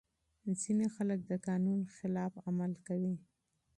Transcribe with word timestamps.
ځينې 0.61 0.87
خلګ 0.95 1.19
د 1.31 1.33
قانون 1.47 1.79
خلاف 1.97 2.33
عمل 2.47 2.73
کوي. 2.87 3.15